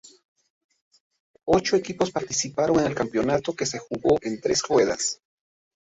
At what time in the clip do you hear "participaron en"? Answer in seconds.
2.09-2.87